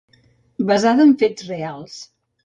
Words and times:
Basada 0.69 1.05
en 1.09 1.13
fets 1.19 1.45
reals. 1.51 1.99